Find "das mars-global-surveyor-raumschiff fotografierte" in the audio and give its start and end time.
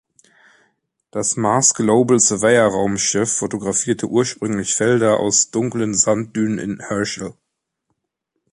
1.11-4.07